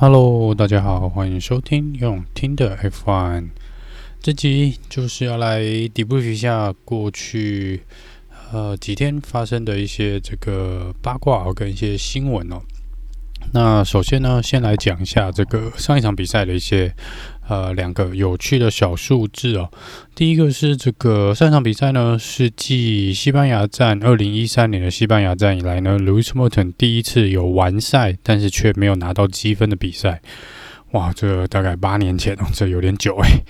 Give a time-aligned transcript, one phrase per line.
[0.00, 3.48] Hello，大家好，欢迎收听用听的 F1。
[4.20, 7.82] 这集就是要来 debrief 一下过去
[8.52, 12.62] 呃几天发生的一些这个八卦跟一些新闻哦。
[13.52, 16.94] 那首先呢，先来讲一下这个上一场比赛的一些。
[17.48, 19.70] 呃，两个有趣的小数字哦。
[20.14, 30.20] 第一个是这个上场比赛呢，是继西班牙站二零一三年的西班牙站以来呢，Lewis Hamilton 第一次有完赛，但是却没有拿到积分的比赛。
[30.92, 33.44] 哇，这大概八年前哦， 这有点久诶。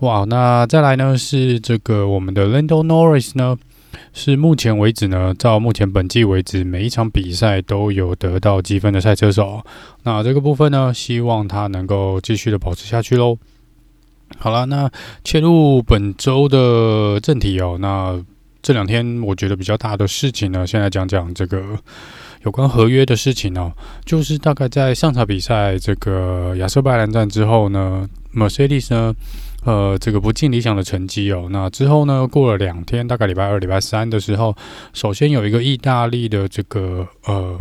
[0.00, 3.56] 哇，那再来呢是这个我们的 Lando Norris 呢。
[4.12, 9.62] 是目前为止呢，到目前本季为止，每一场比赛都有得到积分的赛车手。
[10.02, 13.36] 那这个部分呢，希望他能够继续的保持下去喽。
[14.38, 14.90] 好了，那
[15.24, 17.76] 切入本周的正题哦。
[17.80, 18.22] 那
[18.62, 21.78] 这两天我觉得比较大的事情呢，先来讲讲这个
[22.44, 23.72] 有关合约的事情哦。
[24.04, 29.14] 就是大概在上场比赛这个亚瑟拜兰站之后呢，Mercedes 呢。
[29.66, 31.48] 呃，这个不尽理想的成绩哦。
[31.50, 34.56] 那之后呢，过了两天，大概礼拜二、礼拜三的时候，
[34.92, 37.58] 首先有一个意大利的这个呃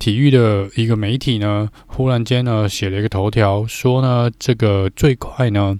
[0.00, 5.78] 体育的一个媒体呢，忽然间呢写了一个头条，说呢这个最快呢，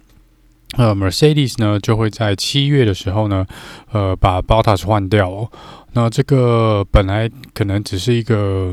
[0.77, 3.45] 呃，Mercedes 呢就会在七月的时候呢，
[3.91, 5.51] 呃，把 Bottas 换掉哦。
[5.95, 8.73] 那这个本来可能只是一个。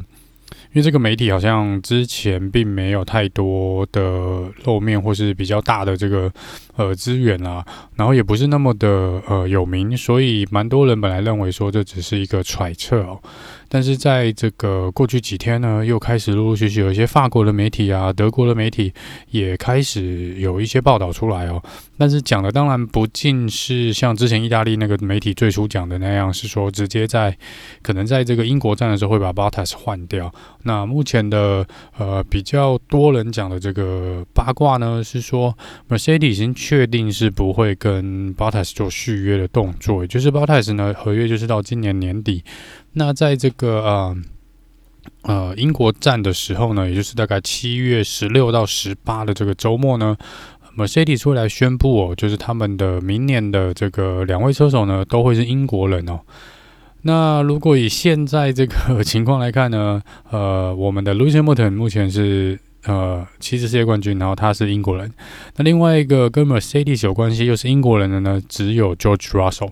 [0.75, 6.29] 因为这个媒体好像之前并没有太多的露面，或是比较大的这个
[6.75, 8.89] 呃资源啊，然后也不是那么的
[9.25, 13.17] 呃有名，所以蛮多人本来认为说这只是一个揣测哦。
[13.69, 18.93] 但是在这个过去几天呢，又开始陆陆续续有一些法国的媒体啊、德国的媒体
[19.31, 21.63] 也开始有一些报道出来哦。
[21.97, 27.37] 但是讲的当然不尽是像之前意大利那个媒体最初讲的那样，是说直接在
[27.81, 30.33] 可能在这个英国站的时候会把 Bottas 换掉。
[30.63, 31.65] 那目前的
[31.97, 35.57] 呃比较多人讲的这个八卦呢，是说
[35.87, 42.43] Mercedes 已经确定是不会跟 Bottas 做续约的动作，也就是 Bottas 呢合约就是到今年年底。
[42.93, 44.17] 那在这个呃
[45.23, 50.17] 呃英国站的时候呢，也就是大概七月十六到十八的这个周末呢
[50.77, 56.19] ，Mercedes 会来宣布哦，就是他们的明年的这个两位车手呢都会是英国人哦。
[57.01, 65.11] 那如果以现在这个 情况来看呢，呃，我们的 Lewis Hamilton 目前是呃七次世界冠军，然后他是英国人。
[65.55, 69.71] 那另外一个跟 Mercedes 有关系又是英国人的呢，只有 George Russell。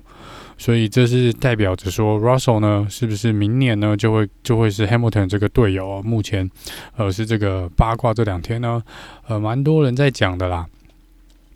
[0.55, 5.87] 所以这是代表着说，Russell 呢，是不是明年呢就会就会是 Hamilton 这个队友？
[5.87, 6.47] 哦目前，
[6.95, 8.81] 呃，是这个八卦这两天呢，
[9.27, 10.67] 呃，蛮多人在讲的啦。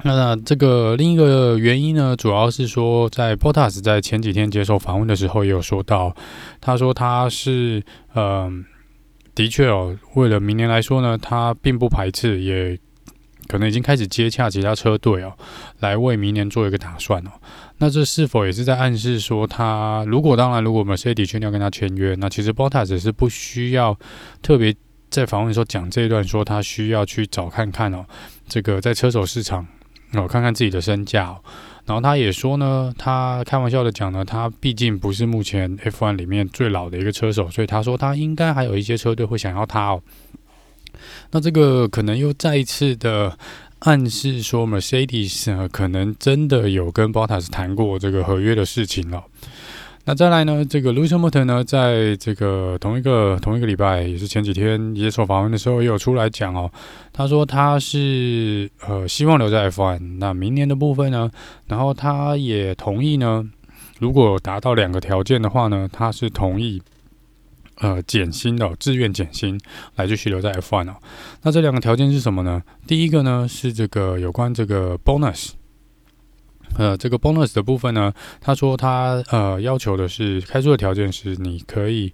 [0.03, 6.15] 那这个另一个原因呢，主要是说，在 botas 在前几天接受访问的时候也有说到，
[6.61, 8.51] 他说他是，呃，
[9.33, 12.77] 的确哦，为了明年来说呢，他并不排斥，也
[13.47, 15.33] 可能已经开始接洽其他车队哦，
[15.79, 17.31] 来为明年做一个打算哦。
[17.79, 23.97] 那这是否也是在暗示说，他如果当然，如果 Mercedes 确定要跟他签约，那其实 botas 是不需要
[24.41, 24.75] 特别
[25.09, 28.05] 在访问的时候讲这一段，说他需要去找看看哦，
[28.47, 29.65] 这个在车手市场
[30.13, 31.41] 我，看看自己的身价哦。
[31.85, 40.01] 然后他也说呢，他开玩笑的讲呢，他毕竟不是目前 F1 里面最老的一个车手，所以他说他应该还有一些车队会想要他哦。
[41.31, 43.37] 那这个可能又再一次的。
[43.81, 49.23] 暗示说，Mercedes 呢可能真的有跟 Bottas 谈过这个合约的事情了。
[50.07, 56.71] 那再来呢，这个 Lewis Hamilton 呢，在这个同一个同一个礼拜，也是前几天接受访问的时候，也有出来讲哦。
[57.11, 61.29] 他说他是呃希望留在 F1，那明年的部分呢，
[61.65, 63.43] 然后他也同意呢，
[63.99, 66.81] 如果达到两个条件的话呢，他是同意。
[67.79, 69.59] 呃，减薪的、哦，自愿减薪
[69.97, 70.95] 来继续留在 F1 哦。
[71.43, 72.63] 那这两个条件是什么呢？
[72.87, 75.51] 第一个呢是这个有关这个 bonus，
[76.75, 82.11] 呃，这个 bonus 的部分呢，他说他呃要求的是开出的条件是你可以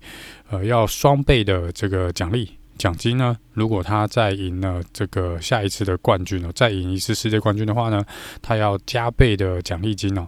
[0.49, 3.37] 呃要双倍的这个奖励奖金呢。
[3.53, 8.03] 如果他再赢了这个下一次的冠军哦，再赢一次世界冠军的话呢，
[8.41, 10.27] 他要加倍的奖励金哦。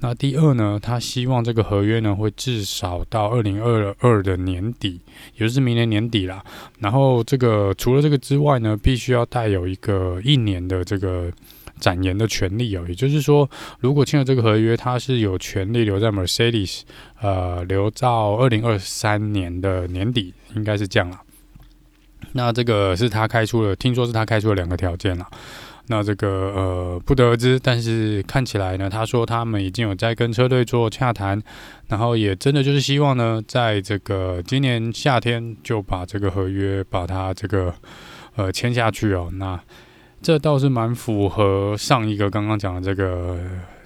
[0.00, 5.00] 那第二呢，他希望这个合约呢会至少到二零二二的年底，
[5.34, 6.44] 也就是明年年底啦。
[6.78, 11.32] 然后这个除了这个之外呢，必须要带有一个一年的这个
[11.78, 12.84] 展延的权利哦。
[12.88, 13.48] 也就是说，
[13.80, 16.82] 如果签了这个合约，他是有权利留在 Mercedes，
[17.20, 21.20] 呃，留到二零二三年的年底，应该是这样啦。
[22.32, 25.28] 那这个是他开出了，听说是他开出了两个条件啦。
[25.86, 31.40] 那这个呃不得而知，但是看起来呢，他说他们已经有在跟车队做洽谈，
[31.88, 37.74] 然后也真的就是希望呢，在这个今年夏天就把这个合约把它这个
[38.34, 39.28] 呃签下去哦。
[39.34, 39.60] 那
[40.24, 43.38] 这倒是蛮符合上一个刚刚讲的这个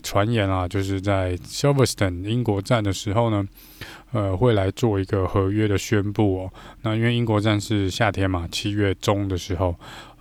[0.04, 3.44] 传言啊，就是在 Silverstone 英国站的时候呢，
[4.12, 6.52] 呃，会来做一个合约的宣布哦。
[6.82, 9.74] 那因为英国站是夏天嘛，七月中的时候，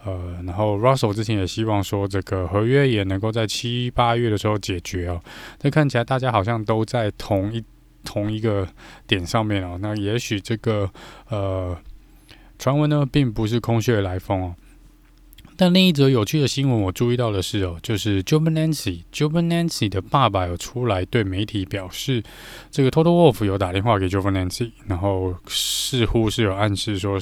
[0.06, 5.22] 呃，然后 Russell 之前也希望说这个合约也能够在七八月的时候解决哦。
[5.62, 7.64] 那看起来大家好像都在同一
[8.04, 8.68] 同一个
[9.06, 9.78] 点上面哦。
[9.80, 10.90] 那也许这个
[11.30, 11.78] 呃
[12.58, 14.56] 传闻呢，并不是空穴来风哦。
[15.58, 22.24] 但另一则有趣的新闻，我注意到的是哦，就是 Jovenancy Jovenancy 的爸爸有出来对媒体表示，
[22.70, 27.20] 这个 Total Wolf 有打电话给 Jovenancy，然后似乎是有暗示说，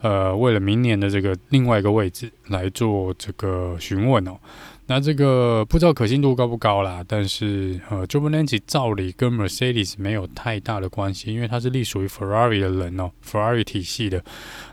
[0.00, 4.38] 呃，为了明年的这个另外一个位置来做这个询问哦。
[4.88, 14.22] 那这个不知道可信度高不高啦，但是呃，Giovinazzi 照理跟 Mercedes 没有太大的关系，因为他是隶属于 Ferrari 的人哦，Ferrari 体系的，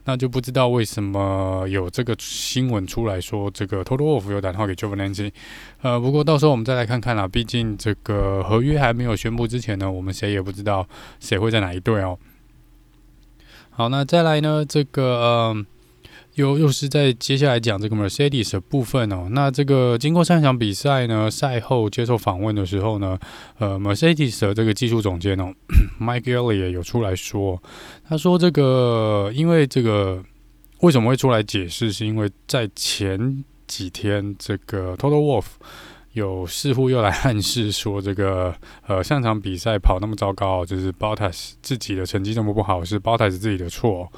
[0.05, 5.31] 那就不知道为什么有这个新闻出来说这个 Toto Wolff 有打电话给 Giovinazzi，
[5.81, 10.87] 呃，不过到时候我们再来看看啦，毕竟这个合约还没有宣布之前呢，我们谁也不知道
[11.19, 12.19] 谁会在哪一队哦。
[13.71, 15.65] 好，那再来呢，这个呃。
[16.35, 19.27] 又又是在接下来讲这个 Mercedes 的部分哦。
[19.31, 23.19] 那这个经过三场比赛呢，赛后接受访问的时候呢，
[23.59, 25.53] 呃，Mercedes 的这个技术总监哦，
[26.01, 27.61] Mike Elliott 有出来说，
[28.07, 30.23] 他说这个因为这个
[30.81, 35.45] 为什么会出来解释，是因为在前几天这个 Toto Wolff
[36.13, 38.53] 有似乎又来暗示说，这个
[38.87, 44.11] 呃上场比赛跑那么糟糕，就是 Bottas 自己的成绩这么不好，是 Bottas 自己的错。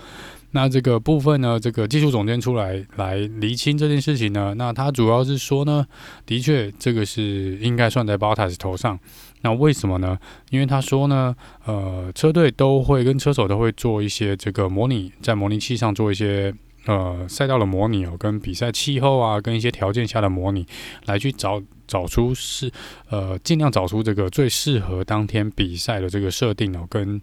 [0.56, 5.86] 那这个部分呢，这个技术总监出来来厘清这件事情呢，那他主要是说呢，
[6.26, 8.98] 的确这个是应该算在 Bottas 头上。
[9.42, 10.18] 那为什么呢？
[10.52, 11.36] 因为他说呢，
[11.66, 16.54] 呃，车队都会跟车手都会做一些这个模拟，在模拟器上做一些
[16.86, 20.66] 呃赛道的模拟哦，跟比赛气候啊，跟一些条件下的模拟，
[21.06, 22.72] 来去找找出是
[23.10, 27.22] 呃尽量找出这个最适合当天比赛的这个设定哦，跟。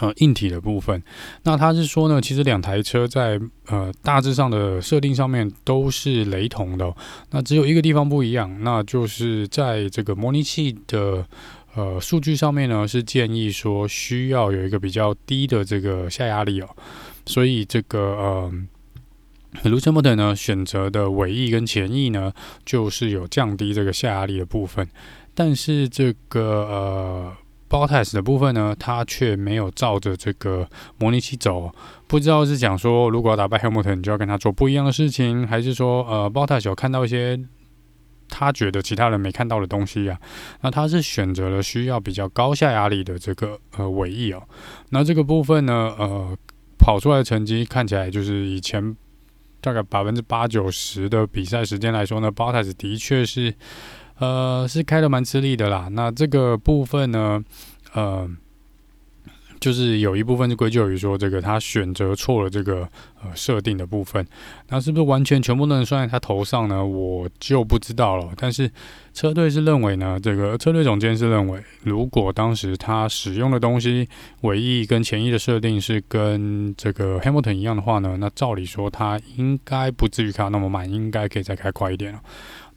[0.00, 1.02] 呃，硬体的部分，
[1.44, 6.94] 那他是说呢，其实两台车在呃大致上的设定上面都是雷同的，
[7.30, 11.26] 那只有一个地方不一样，那就是在这个模拟器的
[11.74, 16.68] 呃数据上面呢，是建议说需要有一个比较低的这个下压力哦，
[17.24, 18.52] 所以这个呃
[19.64, 22.30] ，Lewis Hamilton 呢选择的尾翼跟前翼呢，
[22.66, 24.86] 就是有降低这个下压力的部分，
[25.34, 27.32] 但是这个呃。
[27.68, 30.66] Bottas 的部分呢，他却没有照着这个
[30.98, 31.70] 模拟器走，
[32.06, 37.38] 不知道是讲说，如果要打败 Hamilton，你就要跟他做不一样的事情，还是说，呃，Bottas 有看到一些
[38.30, 40.18] 他觉得其他人没看到的东西啊？
[40.62, 44.42] 那他是选择了需要比较高下压力的这个呃尾翼哦。
[44.88, 46.34] 那这个部分呢，呃，
[46.78, 48.96] 跑出来的成绩看起来就是以前
[49.60, 53.54] 大概百分之八九十的比赛时间来说呢，Bottas 的确是。
[54.18, 55.88] 呃，是开得蛮吃力的啦。
[55.92, 57.42] 那这个部分呢，
[57.92, 58.28] 呃，
[59.60, 62.88] 就是有一部分是归咎于说，这个他选择错了这个
[63.22, 64.26] 呃设定的部分。
[64.68, 66.84] 那是不是完全全部都能算在他头上呢？
[66.84, 68.32] 我就不知道了。
[68.36, 68.70] 但是
[69.14, 74.08] 车队是认为呢，这个车队总监是认为，如果当时他使用的东西
[74.42, 82.20] 尾翼跟前翼的设定是跟这个 Hamilton 一样的话呢，那照理说他应该不至于开那么慢，应该可以再开快一点了。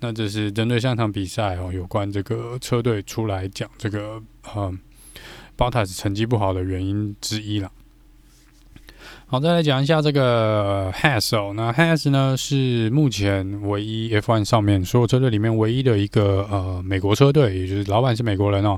[0.02, 4.22] 那这是针对上场比赛哦，有关这个车队出来讲这个
[4.56, 4.78] 嗯
[5.56, 7.72] ，Bottas 成绩不好的原因之一了。
[9.32, 18.78] 好，再来讲一下这个 Has 哦，那 Has 呢是目前唯一 F1 上面所有车队里面唯一的一个呃美国车队，也就是老板是美国人哦。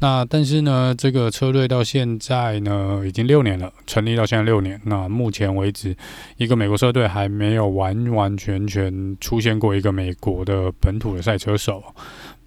[0.00, 4.78] 那但是呢，这个车队到现在呢已经六年了，成立到现在六年。
[4.84, 5.96] 那目前为止，
[6.36, 11.82] 一个美国车队还没有完完全全出现过一个美国的本土的赛车手。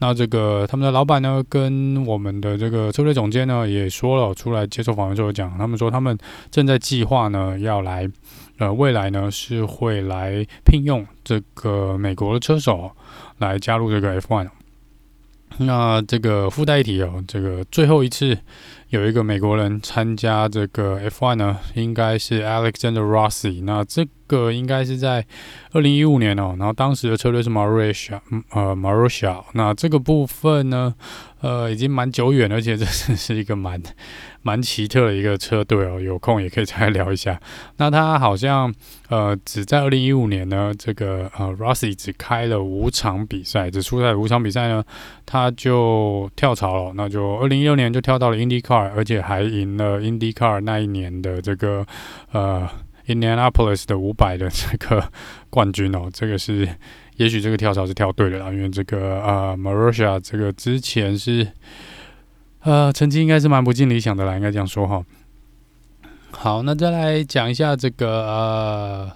[0.02, 6.18] 那这个他们的老板呢，跟我们的这个车队总监呢也说了，出来接受访问时候讲，他们说他们
[6.50, 8.10] 正在计划呢要来，
[8.58, 12.92] 呃，未来呢是会来聘用这个美国的车手
[13.40, 14.50] 来加入这个 F1。
[15.58, 18.38] 那这个附带一提哦，这个最后一次
[18.90, 23.64] 有一个美国人参加这个 F1 呢，应该是 Alexander Rossi。
[23.64, 25.26] 那这个应该是在
[25.74, 28.20] 二零一五年哦，然后当时的车队是 Marussia，
[28.52, 29.44] 呃，Marussia。
[29.54, 30.96] 那这个部分呢，
[31.42, 33.80] 呃，已经蛮久远，而且这是是一个蛮。
[34.42, 37.38] 蛮奇特的一个车队哦，有空也可以再聊一下。
[37.76, 38.74] 那他好像
[39.10, 44.82] 呃，只在二零一五年呢，这个呃，Rossi 只开了五场比赛，只出赛五场比赛呢，
[45.26, 46.94] 他就跳槽了。
[46.96, 51.86] 那就二零一六年就跳到了 IndyCar，而且还赢了 IndyCar 那一年的这个
[52.32, 52.70] 呃
[53.08, 55.12] Indianapolis 的五百的这个
[55.50, 56.68] 冠军哦，这个是
[57.18, 61.48] 也许这个跳槽是跳对的啦，因为这个呃 Marussia 这个之前是
[62.62, 65.04] 呃成绩应该是蛮不尽理想的啦，应该这样说哈。
[66.32, 69.12] 好，那再来讲一下这个呃。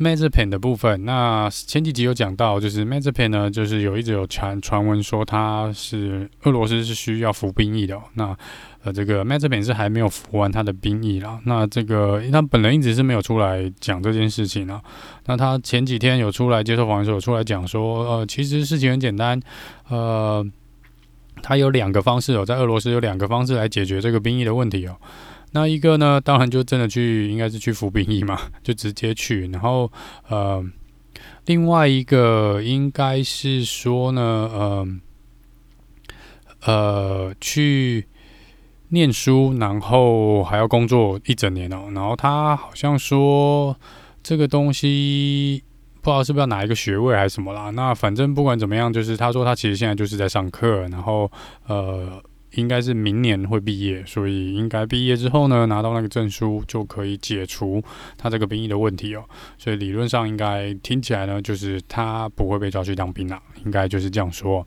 [0.00, 8.02] Mazepin 的部分，那前几集有讲到，就是 Mazepin 呢，就是有一直有传传闻说他是俄罗斯是需要服兵役的哦。
[8.14, 8.34] 那
[8.82, 11.38] 呃，这个 Mazepin 是还没有服完他的兵役啦。
[11.44, 14.82] 那这个他本人一直是没有出来讲这件事情啊。
[15.26, 19.38] 那他前几天有出来接受访问时候，有出来讲说，呃，其实事情很简单，
[19.90, 20.42] 呃，
[21.42, 24.96] 他有两个方式哦，在俄罗斯有两个方式来解决这个兵役的问题哦。
[25.52, 29.48] 那一个呢，当然就真的去，应该是去服兵役嘛， 就直接去。
[29.48, 29.90] 然后，
[30.28, 30.64] 呃，
[31.46, 34.86] 另外一个应该是说呢，呃，
[36.66, 38.06] 呃，去
[38.90, 41.88] 念书，然后还要工作一整年哦。
[41.92, 43.76] 然后他好像说
[44.22, 45.64] 这个东西
[46.00, 47.70] 不知道是不是要拿一个学位还是什么啦。
[47.70, 51.28] 那反正不管怎么样，就是他说他其实现在就是在上课，然后
[51.66, 52.22] 呃。
[52.54, 57.82] 应该是明年会毕业，所以应该毕业之后呢，拿到那个证书就可以解除
[58.18, 59.24] 他这个兵役的问题哦。
[59.58, 64.66] 所以理论上应该听起来呢，就是他不会被抓去当兵了，应该就是这样说。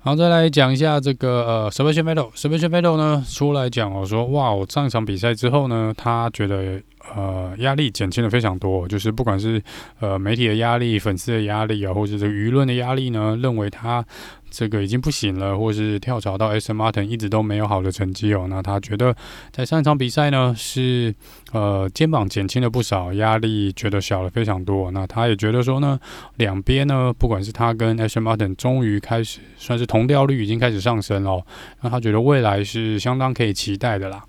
[0.00, 6.80] 好再来讲一下这个呃，Sebastian Vettel，Sebastian Vettel 呢出来讲哦，说哇，我上一场比赛之后呢，他觉得
[7.14, 9.62] 呃压力减轻了非常多，就是不管是
[10.00, 14.04] 呃媒体的压力、粉丝的压力啊，或者这个舆论的压力呢，认为他。
[14.50, 18.46] 这个已经不行了，或是跳槽到 S M Martin 一直都没有好的成绩哦。
[18.48, 19.14] 那他觉得
[19.52, 21.14] 在上一场比赛呢，是
[21.52, 24.90] 呃肩膀减轻了不少，压力觉得小了非常多。
[24.90, 26.00] 那他也觉得说呢，
[26.36, 31.44] 两边呢，不管是他跟 S M Martin 终于开始算是同调率已经开始上升了，
[31.82, 34.24] 那他觉得未来是相当可以期待的啦。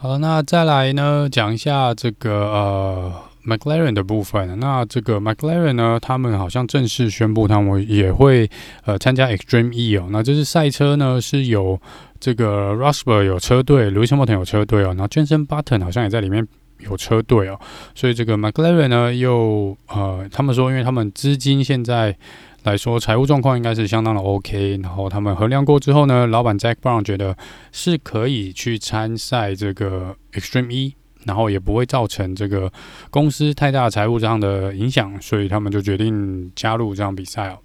[0.00, 3.12] 好，那再来呢，讲一下这个呃。
[3.46, 8.50] McLaren 的部分，那这个 McLaren 呢，他们好像正式宣布，他们也会
[8.84, 10.06] 呃参加 Extreme E 哦。
[10.10, 11.80] 那这是赛车呢，是有
[12.20, 16.46] 这个 r o s b e r 有车队，Lewis Hamilton 有车队哦，然后 Jenson Button 好像也在里面
[16.80, 17.58] 有车队哦。
[17.94, 22.14] 所以这个 McLaren 呢，又呃，他们说，因为他们资金现在
[22.68, 27.36] 来说，财务状况应该是相当的 OK，然后他们衡量过之后呢，老板 Jack Brown 觉得
[27.72, 30.94] 是可以去参赛这个 Extreme E。
[31.24, 32.72] 然后也不会造成这个
[33.10, 37.58] 公司太大财务上的影响，所以他们就决定加入这场比赛哦。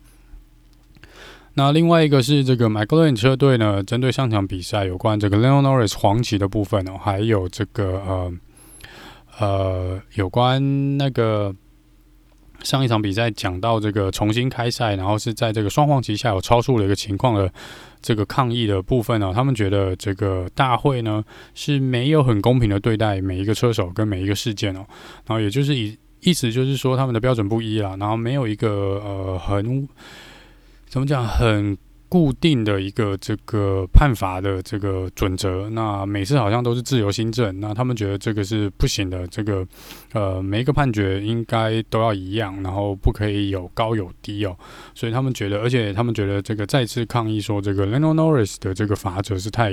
[1.53, 8.33] 那另外一个是这个 McLaren 车队呢，针对上场比赛有关这个 Lando Norris 黄旗的部分哦，还有这个呃
[9.39, 11.55] 呃有关那个。
[12.63, 17.53] 上一场比赛讲到这个重新开赛，然后是在这个双黄旗下有超速的一个情况的
[18.01, 24.79] 这个抗议的部分呢，他们觉得这个大会呢是没有很公平的对待每一个车手跟每一个事件哦，
[25.27, 29.87] 然后也就是以意思就是说他们的标准不一啦，然后没有一个呃很
[30.87, 31.77] 怎么讲很。
[32.13, 39.65] 固定的一个这个判罚的这个准则，那每次好像都是自由新政，那他们觉得这个是不行的，这个
[40.11, 44.55] 呃每一个判决应该都要一样，然后不可以有高有低哦，
[44.93, 49.71] 所以他们觉得，而且他们觉得这个再次抗议说这个 l e n o Norris 的这个罚则是太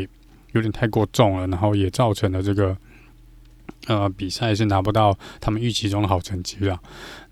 [0.53, 2.75] 有点太过重了，然后也造成了这个。
[3.87, 6.79] 呃，比赛是拿不到他们预期中的好成绩了。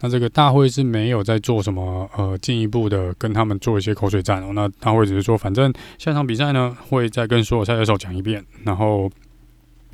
[0.00, 4.52] 那这个大会是没有在做什么呃进一步的跟他们做一些口水战哦。
[4.54, 9.11] 那大会只是说，反正下场比赛呢会再跟所有赛车手讲一遍，然后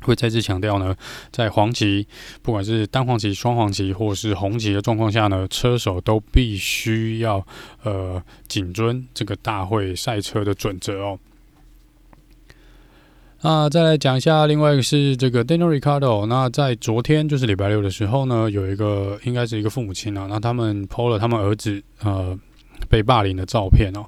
[0.01, 0.95] 会再次强调呢，
[1.31, 2.07] 在黄旗
[2.43, 7.45] 不管是单黄旗、双黄旗或是红旗的状况下呢，车手都必须要
[7.83, 11.19] 呃谨遵这个大会赛车的准则哦。
[13.41, 16.25] 那再来讲一下，另外一个是这个 Daniel Ricardo。
[16.25, 22.35] 那在昨天就是礼拜六的时候呢，有一个应该是一个父母亲啊，那他们 PO 了他们儿子呃
[22.89, 24.03] 被霸凌的照片哦。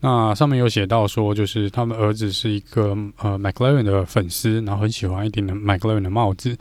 [0.00, 6.54] 那上面有写到说，就是他们儿子是一个呃 McLaren 的粉丝，然后很喜欢一顶 McLaren 的帽子。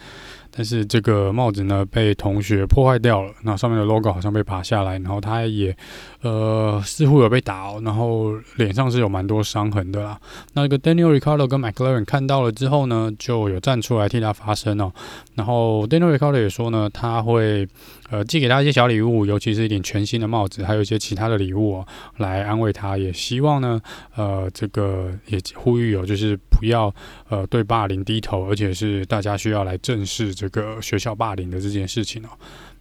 [0.53, 5.75] 但是这个帽子呢，被同学破坏掉了，那上面的 logo 好像被拔下来，然后他也
[6.21, 10.19] 呃似乎有被打哦，然后脸上是有蛮多伤痕的啦。
[10.53, 14.91] 那个 Daniel r i c a r d o 跟 McLaren 看到了之后呢，就有站出来替他发声哦。
[15.35, 17.67] 然后 Daniel r i c a r d o 也说呢，他会
[18.09, 21.87] 呃寄给他一些小礼物，尤其是一顶全新的帽子，还有一些其他的礼物哦，
[22.17, 22.97] 来安慰他。
[22.97, 23.81] 也希望呢，
[24.15, 26.93] 呃，这个也呼吁有就是不要
[27.29, 30.31] 呃对霸凌低头，而且是大家需要来正视。
[30.33, 32.29] 这个学校霸凌的这件事情哦，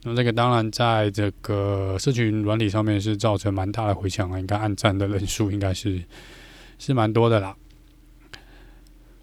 [0.03, 6.03] 那这个当然在这个社群软体上面是造成蛮大的回响啊，应该按赞的人数应该是
[6.79, 7.55] 是蛮多的啦。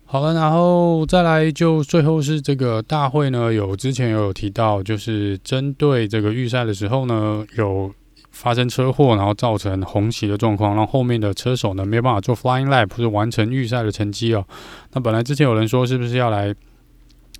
[0.10, 7.94] 好了，然后再来就最后是这个大会呢，有之前有提到，就是针对这个预赛的时候呢，有
[8.32, 14.46] 发生车祸，然后造成红旗的状况，让后面的车手呢没有办法做 flying lap，或是完成预赛的成绩哦。
[14.94, 16.56] 那本来之前有人说是不是要来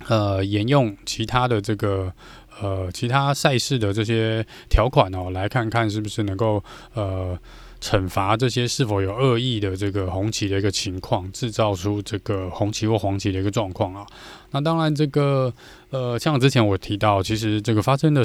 [0.08, 2.12] 呃沿用其他的这个
[2.60, 6.62] 呃其他赛事的这些条款哦，来看看是不是能够
[6.94, 7.38] 呃。
[7.80, 14.04] 惩罚这些是否有恶意的这个红旗的一个情况，制造出这个红旗或黄旗的一个状况啊。
[14.50, 15.54] 那当然，这个
[15.90, 18.22] 呃，像之前我提到，其实这个发生的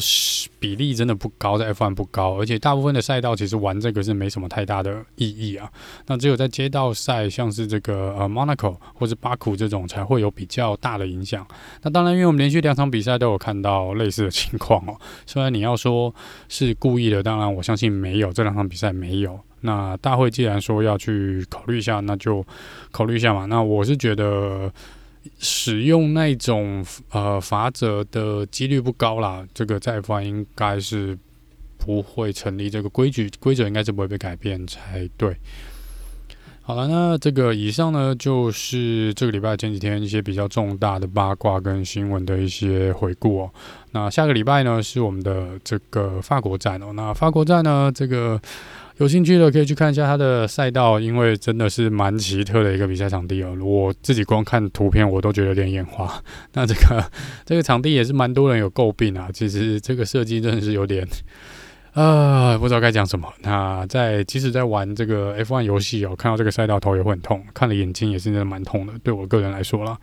[0.59, 5.71] 比例真的不高，在 F1 不高，而且大部分的赛道其实玩这个是没什么太大的意义啊。
[6.07, 11.47] 那只有在街道赛，像是这个呃 Monaco 或者巴库这种，才会有比较大的影响。
[11.83, 14.99] 那当然，因为我们连续两场比赛都有看到类似的情况哦。
[15.25, 16.13] 虽然你要说
[16.49, 19.39] 是故意的，当然我相信没有，这两场比赛没有。
[19.61, 22.45] 那大会既然说要去考虑一下，那就
[22.91, 23.45] 考虑一下嘛。
[23.45, 24.69] 那我是觉得。
[25.39, 31.17] 使用那种呃法则的几率不高啦，这个在 F1 应该是
[31.77, 35.35] 不会成立，这个规矩规则应该是不会被改变才对。
[36.61, 43.51] 好了，那这个以上呢就是这个礼拜前几天一些比较重大的八卦跟新闻的一些回顾哦。
[43.91, 46.93] 那下个礼拜呢是我们的这个法国站哦。
[46.93, 48.41] 那法国站呢这个。
[48.97, 53.57] 有兴趣的可以去看一下它的赛道，因为真的是蛮奇特的一个比赛场地哦。
[53.61, 56.21] 我自己光看图片我都觉得有点眼花。
[56.53, 57.03] 那这个
[57.43, 59.29] 这个场地也是蛮多人有诟病啊。
[59.33, 61.07] 其实这个设计真的是有点，
[61.93, 63.31] 啊，不知道该讲什么。
[63.41, 68.93] 那在即使在玩这个 F1 游戏哦，看到这个赛道头也会很痛，看了眼睛也是真的蛮痛的。
[69.03, 69.97] 对我个人来说啦。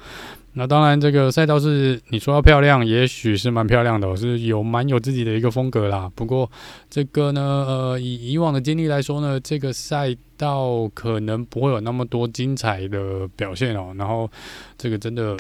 [0.53, 6.11] 那当然，这个赛道是你说要漂亮，也许是蛮漂亮的，是有蛮有自己的一个风格啦。
[6.15, 6.51] 不过
[6.89, 13.95] 这个呢，呃，以以往的经历来说呢，这个赛道可能不会有那么多精彩的表现哦。
[13.97, 14.31] 然后
[14.77, 15.37] 这个真的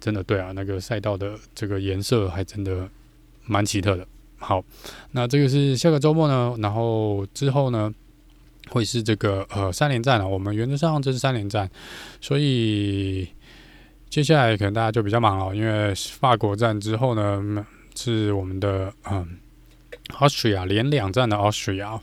[0.00, 2.88] 真的对啊，那个赛道的这个颜色还真的
[3.46, 4.06] 蛮奇特的。
[4.44, 4.62] 好，
[5.12, 7.92] 那这个是下个周末呢，然后之后呢
[8.70, 10.28] 会是这个呃三连战了。
[10.28, 11.70] 我们原则上这是三连战，
[12.20, 13.26] 所以。
[14.10, 19.26] 接下来可能大家就比较忙了，因为法国站之后呢，是我们的嗯
[20.08, 22.00] ，Austria 连两站的 Austria。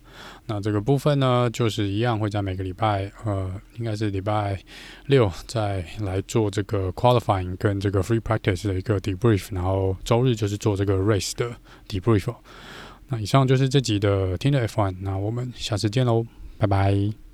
[0.48, 4.60] 那这个部分呢，就是一样会在每个礼拜，呃，应该是礼拜
[5.06, 11.56] 六再来做这个 qualifying 跟这个 free practice 的一个 debrief，然后周日就是做这个 race 的
[11.88, 12.34] debrief。
[13.08, 16.26] 那以上就是这集的听的 F1，那我们下次见喽，
[16.58, 17.31] 拜拜。